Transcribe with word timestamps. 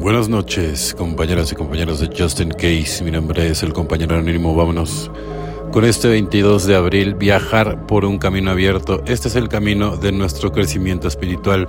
Buenas 0.00 0.28
noches, 0.28 0.94
compañeras 0.96 1.52
y 1.52 1.54
compañeros 1.54 2.00
de 2.00 2.10
Justin 2.16 2.50
Case. 2.50 3.02
Mi 3.04 3.10
nombre 3.10 3.48
es 3.48 3.62
el 3.62 3.72
compañero 3.72 4.14
anónimo. 4.14 4.54
Vámonos 4.54 5.10
con 5.72 5.84
este 5.84 6.08
22 6.08 6.66
de 6.66 6.76
abril, 6.76 7.14
viajar 7.14 7.86
por 7.86 8.04
un 8.04 8.18
camino 8.18 8.50
abierto. 8.50 9.02
Este 9.06 9.28
es 9.28 9.36
el 9.36 9.48
camino 9.48 9.96
de 9.96 10.12
nuestro 10.12 10.52
crecimiento 10.52 11.08
espiritual. 11.08 11.68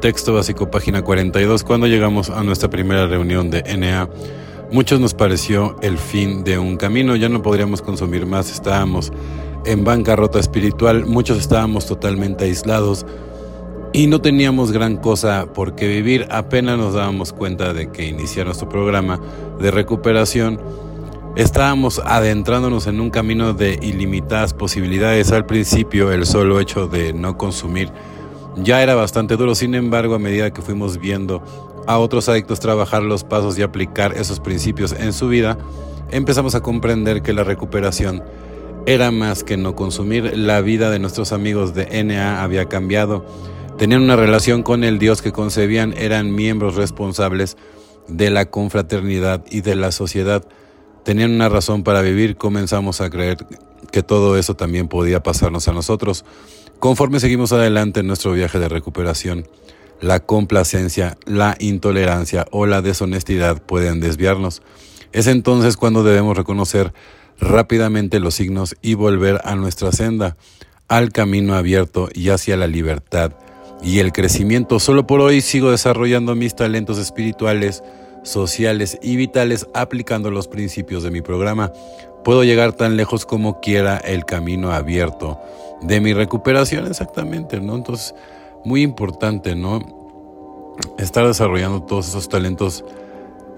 Texto 0.00 0.34
básico, 0.34 0.70
página 0.70 1.02
42. 1.02 1.64
Cuando 1.64 1.86
llegamos 1.86 2.30
a 2.30 2.42
nuestra 2.42 2.70
primera 2.70 3.06
reunión 3.06 3.50
de 3.50 3.62
NA, 3.76 4.08
muchos 4.72 5.00
nos 5.00 5.14
pareció 5.14 5.76
el 5.82 5.98
fin 5.98 6.44
de 6.44 6.58
un 6.58 6.76
camino. 6.76 7.16
Ya 7.16 7.28
no 7.28 7.42
podríamos 7.42 7.82
consumir 7.82 8.26
más. 8.26 8.50
Estábamos 8.50 9.12
en 9.64 9.84
bancarrota 9.84 10.38
espiritual. 10.38 11.06
Muchos 11.06 11.38
estábamos 11.38 11.86
totalmente 11.86 12.44
aislados 12.44 13.06
y 13.92 14.06
no 14.06 14.20
teníamos 14.20 14.72
gran 14.72 14.96
cosa 14.96 15.46
por 15.52 15.74
qué 15.74 15.88
vivir. 15.88 16.26
Apenas 16.30 16.78
nos 16.78 16.94
dábamos 16.94 17.32
cuenta 17.32 17.72
de 17.72 17.90
que 17.90 18.06
iniciar 18.06 18.46
nuestro 18.46 18.68
programa 18.68 19.20
de 19.60 19.70
recuperación 19.70 20.60
estábamos 21.36 22.00
adentrándonos 22.04 22.86
en 22.86 23.00
un 23.00 23.10
camino 23.10 23.52
de 23.52 23.78
ilimitadas 23.80 24.54
posibilidades. 24.54 25.32
Al 25.32 25.46
principio 25.46 26.12
el 26.12 26.26
solo 26.26 26.60
hecho 26.60 26.86
de 26.86 27.12
no 27.12 27.38
consumir 27.38 27.90
ya 28.56 28.82
era 28.82 28.94
bastante 28.94 29.36
duro, 29.36 29.54
sin 29.54 29.74
embargo 29.74 30.14
a 30.14 30.18
medida 30.18 30.52
que 30.52 30.62
fuimos 30.62 30.98
viendo 30.98 31.42
a 31.86 31.98
otros 31.98 32.28
adictos 32.28 32.60
trabajar 32.60 33.02
los 33.02 33.24
pasos 33.24 33.58
y 33.58 33.62
aplicar 33.62 34.14
esos 34.14 34.40
principios 34.40 34.92
en 34.92 35.12
su 35.12 35.28
vida, 35.28 35.56
empezamos 36.10 36.54
a 36.54 36.60
comprender 36.60 37.22
que 37.22 37.32
la 37.32 37.44
recuperación 37.44 38.22
era 38.86 39.10
más 39.10 39.44
que 39.44 39.56
no 39.56 39.74
consumir. 39.74 40.36
La 40.36 40.60
vida 40.60 40.90
de 40.90 40.98
nuestros 40.98 41.32
amigos 41.32 41.72
de 41.74 42.02
NA 42.02 42.42
había 42.42 42.66
cambiado 42.66 43.24
Tenían 43.78 44.02
una 44.02 44.16
relación 44.16 44.64
con 44.64 44.82
el 44.82 44.98
Dios 44.98 45.22
que 45.22 45.30
concebían, 45.30 45.94
eran 45.96 46.34
miembros 46.34 46.74
responsables 46.74 47.56
de 48.08 48.28
la 48.28 48.46
confraternidad 48.46 49.44
y 49.52 49.60
de 49.60 49.76
la 49.76 49.92
sociedad. 49.92 50.44
Tenían 51.04 51.30
una 51.30 51.48
razón 51.48 51.84
para 51.84 52.02
vivir, 52.02 52.36
comenzamos 52.36 53.00
a 53.00 53.08
creer 53.08 53.36
que 53.92 54.02
todo 54.02 54.36
eso 54.36 54.56
también 54.56 54.88
podía 54.88 55.22
pasarnos 55.22 55.68
a 55.68 55.72
nosotros. 55.72 56.24
Conforme 56.80 57.20
seguimos 57.20 57.52
adelante 57.52 58.00
en 58.00 58.08
nuestro 58.08 58.32
viaje 58.32 58.58
de 58.58 58.68
recuperación, 58.68 59.46
la 60.00 60.18
complacencia, 60.18 61.16
la 61.24 61.54
intolerancia 61.60 62.48
o 62.50 62.66
la 62.66 62.82
deshonestidad 62.82 63.62
pueden 63.62 64.00
desviarnos. 64.00 64.60
Es 65.12 65.28
entonces 65.28 65.76
cuando 65.76 66.02
debemos 66.02 66.36
reconocer 66.36 66.92
rápidamente 67.38 68.18
los 68.18 68.34
signos 68.34 68.74
y 68.82 68.94
volver 68.94 69.40
a 69.44 69.54
nuestra 69.54 69.92
senda, 69.92 70.36
al 70.88 71.12
camino 71.12 71.54
abierto 71.54 72.08
y 72.12 72.30
hacia 72.30 72.56
la 72.56 72.66
libertad 72.66 73.34
y 73.82 74.00
el 74.00 74.12
crecimiento. 74.12 74.78
Solo 74.80 75.06
por 75.06 75.20
hoy 75.20 75.40
sigo 75.40 75.70
desarrollando 75.70 76.34
mis 76.34 76.54
talentos 76.54 76.98
espirituales, 76.98 77.82
sociales 78.22 78.98
y 79.02 79.16
vitales 79.16 79.66
aplicando 79.74 80.30
los 80.30 80.48
principios 80.48 81.02
de 81.02 81.10
mi 81.10 81.20
programa. 81.20 81.72
Puedo 82.24 82.44
llegar 82.44 82.72
tan 82.72 82.96
lejos 82.96 83.24
como 83.24 83.60
quiera 83.60 83.96
el 83.96 84.24
camino 84.24 84.72
abierto 84.72 85.38
de 85.80 86.00
mi 86.00 86.12
recuperación 86.12 86.86
exactamente, 86.86 87.60
¿no? 87.60 87.76
Entonces, 87.76 88.14
muy 88.64 88.82
importante, 88.82 89.54
¿no? 89.54 89.80
Estar 90.98 91.26
desarrollando 91.26 91.82
todos 91.82 92.08
esos 92.08 92.28
talentos 92.28 92.84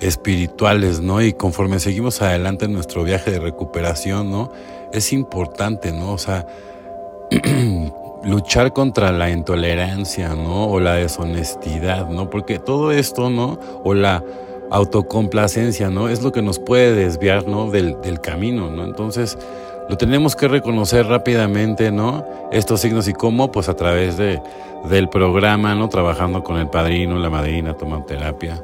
espirituales, 0.01 1.01
¿no? 1.01 1.23
Y 1.23 1.33
conforme 1.33 1.79
seguimos 1.81 2.23
adelante 2.23 2.67
en 2.67 2.73
nuestro 2.73 3.05
viaje 3.05 3.31
de 3.31 3.41
recuperación, 3.41 4.31
¿no? 4.31 4.51
Es 4.93 5.13
importante, 5.13 5.93
¿no? 5.93 6.13
O 6.13 6.19
sea, 6.19 6.47
luchar 8.25 8.73
contra 8.73 9.13
la 9.13 9.31
intolerancia, 9.31 10.35
¿no? 10.35 10.67
O 10.67 10.81
la 10.81 10.95
deshonestidad, 10.95 12.09
¿no? 12.09 12.31
Porque 12.31 12.59
todo 12.59 12.93
esto, 12.93 13.31
¿no? 13.31 13.59
O 13.85 13.95
la 13.95 14.23
autocomplacencia, 14.71 15.91
¿no? 15.91 16.09
Es 16.09 16.23
lo 16.23 16.33
que 16.33 16.43
nos 16.43 16.59
puede 16.59 16.95
desviar, 16.95 17.47
¿no? 17.47 17.71
Del, 17.71 18.21
camino, 18.21 18.71
¿no? 18.71 18.85
Entonces, 18.85 19.39
lo 19.89 19.97
tenemos 19.97 20.37
que 20.37 20.49
reconocer 20.49 21.07
rápidamente, 21.07 21.91
¿no? 21.91 22.25
Estos 22.53 22.81
signos 22.81 23.09
y 23.09 23.13
cómo, 23.13 23.51
pues 23.51 23.69
a 23.69 23.75
través 23.75 24.17
de, 24.17 24.41
del 24.89 25.09
programa, 25.09 25.75
¿no? 25.75 25.89
Trabajando 25.89 26.43
con 26.45 26.59
el 26.59 26.69
padrino, 26.69 27.19
la 27.19 27.31
madrina, 27.31 27.75
tomando 27.75 28.07
terapia, 28.07 28.63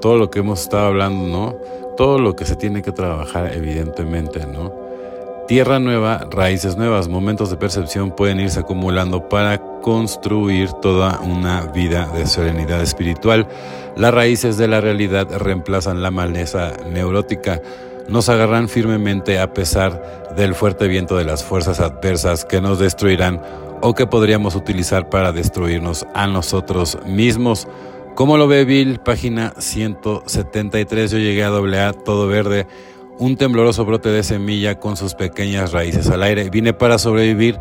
todo 0.00 0.16
lo 0.16 0.30
que 0.30 0.40
hemos 0.40 0.62
estado 0.62 0.86
hablando, 0.86 1.26
¿no? 1.26 1.54
Todo 1.96 2.18
lo 2.18 2.34
que 2.34 2.44
se 2.44 2.56
tiene 2.56 2.82
que 2.82 2.90
trabajar, 2.90 3.52
evidentemente, 3.54 4.46
¿no? 4.46 4.83
Tierra 5.46 5.78
nueva, 5.78 6.26
raíces 6.30 6.78
nuevas, 6.78 7.08
momentos 7.08 7.50
de 7.50 7.58
percepción 7.58 8.12
pueden 8.12 8.40
irse 8.40 8.60
acumulando 8.60 9.28
para 9.28 9.58
construir 9.82 10.72
toda 10.72 11.20
una 11.20 11.66
vida 11.66 12.08
de 12.14 12.26
serenidad 12.26 12.80
espiritual. 12.80 13.46
Las 13.94 14.14
raíces 14.14 14.56
de 14.56 14.68
la 14.68 14.80
realidad 14.80 15.28
reemplazan 15.36 16.00
la 16.00 16.10
maleza 16.10 16.72
neurótica. 16.90 17.60
Nos 18.08 18.30
agarran 18.30 18.70
firmemente 18.70 19.38
a 19.38 19.52
pesar 19.52 20.32
del 20.34 20.54
fuerte 20.54 20.88
viento 20.88 21.18
de 21.18 21.26
las 21.26 21.44
fuerzas 21.44 21.78
adversas 21.78 22.46
que 22.46 22.62
nos 22.62 22.78
destruirán 22.78 23.42
o 23.82 23.92
que 23.92 24.06
podríamos 24.06 24.54
utilizar 24.54 25.10
para 25.10 25.30
destruirnos 25.30 26.06
a 26.14 26.26
nosotros 26.26 26.96
mismos. 27.04 27.68
Como 28.14 28.38
lo 28.38 28.48
ve 28.48 28.64
Bill, 28.64 28.98
página 28.98 29.52
173, 29.58 31.10
yo 31.10 31.18
llegué 31.18 31.44
a 31.44 31.48
doble 31.48 31.80
A, 31.80 31.92
todo 31.92 32.28
verde 32.28 32.66
un 33.18 33.36
tembloroso 33.36 33.84
brote 33.84 34.08
de 34.08 34.22
semilla 34.22 34.78
con 34.78 34.96
sus 34.96 35.14
pequeñas 35.14 35.72
raíces 35.72 36.08
al 36.10 36.22
aire. 36.22 36.50
Vine 36.50 36.72
para 36.72 36.98
sobrevivir, 36.98 37.58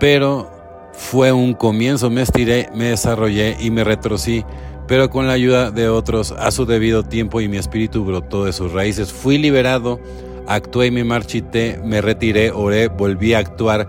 pero 0.00 0.50
fue 0.92 1.32
un 1.32 1.54
comienzo. 1.54 2.10
Me 2.10 2.22
estiré, 2.22 2.68
me 2.74 2.86
desarrollé 2.86 3.56
y 3.60 3.70
me 3.70 3.84
retrocí, 3.84 4.44
pero 4.86 5.10
con 5.10 5.26
la 5.26 5.34
ayuda 5.34 5.70
de 5.70 5.88
otros 5.88 6.32
a 6.32 6.50
su 6.50 6.66
debido 6.66 7.02
tiempo 7.02 7.40
y 7.40 7.48
mi 7.48 7.58
espíritu 7.58 8.04
brotó 8.04 8.44
de 8.44 8.52
sus 8.52 8.72
raíces. 8.72 9.12
Fui 9.12 9.38
liberado, 9.38 10.00
actué 10.46 10.86
y 10.86 10.90
me 10.90 11.04
marchité, 11.04 11.80
me 11.84 12.00
retiré, 12.00 12.50
oré, 12.50 12.88
volví 12.88 13.34
a 13.34 13.38
actuar 13.38 13.88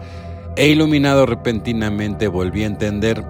e 0.57 0.67
iluminado 0.67 1.25
repentinamente 1.25 2.27
volví 2.27 2.63
a 2.63 2.67
entender. 2.67 3.23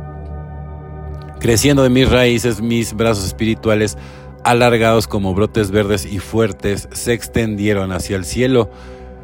Creciendo 1.39 1.83
de 1.83 1.89
mis 1.89 2.09
raíces, 2.09 2.61
mis 2.61 2.93
brazos 2.93 3.25
espirituales 3.25 3.97
alargados 4.43 5.07
como 5.07 5.33
brotes 5.33 5.71
verdes 5.71 6.05
y 6.05 6.19
fuertes, 6.19 6.87
se 6.91 7.13
extendieron 7.13 7.91
hacia 7.91 8.15
el 8.15 8.25
cielo. 8.25 8.69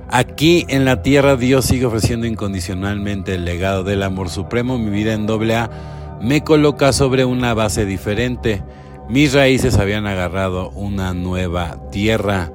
Aquí 0.10 0.66
en 0.70 0.86
la 0.86 1.02
tierra 1.02 1.36
Dios 1.38 1.66
sigue 1.66 1.86
ofreciendo 1.86 2.28
incondicionalmente 2.28 3.36
el 3.36 3.46
legado 3.46 3.84
del 3.84 4.04
amor 4.04 4.30
supremo. 4.30 4.78
Mi 4.78 4.90
vida 4.90 5.14
en 5.14 5.26
doble 5.26 5.56
A 5.56 6.20
me 6.22 6.44
coloca 6.44 6.94
sobre 6.94 7.26
una 7.26 7.54
base 7.54 7.86
diferente. 7.86 8.64
Mis 9.10 9.34
raíces 9.34 9.78
habían 9.78 10.06
agarrado 10.06 10.70
una 10.72 11.14
nueva 11.14 11.90
tierra. 11.92 12.52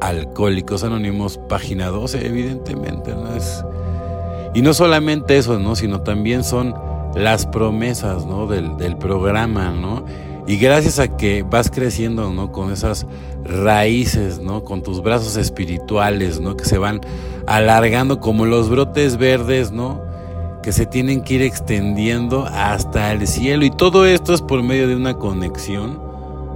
Alcohólicos 0.00 0.84
Anónimos, 0.84 1.38
página 1.48 1.88
12, 1.88 2.26
evidentemente. 2.26 3.14
¿no? 3.14 3.34
Es... 3.34 3.64
Y 4.54 4.62
no 4.62 4.74
solamente 4.74 5.38
eso, 5.38 5.58
¿no? 5.58 5.76
sino 5.76 6.02
también 6.02 6.44
son 6.44 6.74
las 7.14 7.46
promesas 7.46 8.26
¿no? 8.26 8.46
del, 8.46 8.76
del 8.76 8.96
programa, 8.96 9.70
¿no? 9.70 10.04
Y 10.48 10.56
gracias 10.56 10.98
a 10.98 11.14
que 11.14 11.42
vas 11.42 11.70
creciendo, 11.70 12.32
¿no? 12.32 12.52
Con 12.52 12.72
esas 12.72 13.06
raíces, 13.44 14.38
¿no? 14.38 14.64
Con 14.64 14.82
tus 14.82 15.02
brazos 15.02 15.36
espirituales, 15.36 16.40
¿no? 16.40 16.56
Que 16.56 16.64
se 16.64 16.78
van 16.78 17.02
alargando 17.46 18.18
como 18.18 18.46
los 18.46 18.70
brotes 18.70 19.18
verdes, 19.18 19.72
¿no? 19.72 20.00
Que 20.62 20.72
se 20.72 20.86
tienen 20.86 21.20
que 21.20 21.34
ir 21.34 21.42
extendiendo 21.42 22.46
hasta 22.46 23.12
el 23.12 23.26
cielo. 23.26 23.66
Y 23.66 23.70
todo 23.70 24.06
esto 24.06 24.32
es 24.32 24.40
por 24.40 24.62
medio 24.62 24.88
de 24.88 24.96
una 24.96 25.18
conexión 25.18 26.00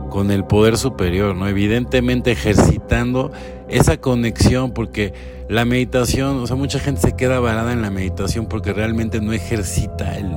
con 0.08 0.30
el 0.30 0.46
poder 0.46 0.78
superior, 0.78 1.36
¿no? 1.36 1.46
Evidentemente 1.46 2.32
ejercitando 2.32 3.30
esa 3.72 3.96
conexión 3.96 4.72
porque 4.72 5.12
la 5.48 5.64
meditación, 5.64 6.38
o 6.38 6.46
sea, 6.46 6.56
mucha 6.56 6.78
gente 6.78 7.00
se 7.00 7.16
queda 7.16 7.40
varada 7.40 7.72
en 7.72 7.82
la 7.82 7.90
meditación 7.90 8.46
porque 8.46 8.72
realmente 8.72 9.20
no 9.20 9.32
ejercita 9.32 10.16
el... 10.16 10.30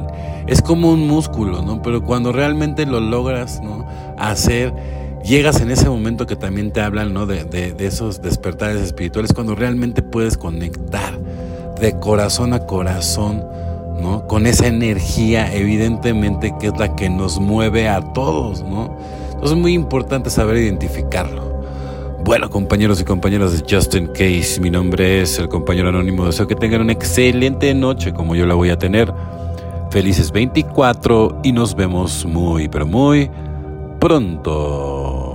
Es 0.48 0.62
como 0.62 0.92
un 0.92 1.08
músculo, 1.08 1.62
¿no? 1.62 1.82
Pero 1.82 2.04
cuando 2.04 2.32
realmente 2.32 2.86
lo 2.86 3.00
logras, 3.00 3.62
¿no? 3.62 3.88
Hacer, 4.18 4.74
llegas 5.24 5.62
en 5.62 5.72
ese 5.72 5.90
momento 5.90 6.26
que 6.26 6.36
también 6.36 6.72
te 6.72 6.82
hablan, 6.82 7.14
¿no? 7.14 7.26
De, 7.26 7.44
de 7.46 7.86
esos 7.86 8.22
despertares 8.22 8.82
espirituales, 8.82 9.34
cuando 9.34 9.56
realmente 9.56 10.02
puedes 10.02 10.38
conectar 10.38 11.20
de 11.80 12.00
corazón 12.00 12.54
a 12.54 12.60
corazón, 12.60 13.44
¿no? 14.02 14.28
Con 14.28 14.48
esa 14.48 14.68
energía, 14.68 15.54
evidentemente, 15.54 16.54
que 16.60 16.68
es 16.68 16.78
la 16.78 16.96
que 16.96 17.10
nos 17.10 17.40
mueve 17.40 17.88
a 17.90 18.02
todos, 18.14 18.64
¿no? 18.64 18.98
Entonces 19.28 19.52
es 19.52 19.58
muy 19.58 19.74
importante 19.74 20.30
saber 20.30 20.58
identificarlo. 20.58 21.45
Bueno, 22.26 22.50
compañeros 22.50 23.00
y 23.00 23.04
compañeras 23.04 23.52
de 23.52 23.64
Justin 23.70 24.08
Case, 24.08 24.60
mi 24.60 24.72
nombre 24.72 25.22
es 25.22 25.38
el 25.38 25.48
compañero 25.48 25.90
anónimo. 25.90 26.26
Deseo 26.26 26.48
que 26.48 26.56
tengan 26.56 26.82
una 26.82 26.92
excelente 26.92 27.72
noche 27.76 28.16
como 28.16 28.36
yo 28.36 28.48
la 28.48 28.56
voy 28.56 28.72
a 28.72 28.80
tener. 28.80 29.14
Felices 29.92 30.32
24 30.32 31.42
y 31.44 31.52
nos 31.52 31.76
vemos 31.76 32.26
muy, 32.26 32.68
pero 32.68 32.88
muy 32.88 33.30
pronto. 34.00 35.35